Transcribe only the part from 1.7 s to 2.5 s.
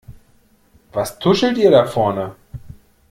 vorne?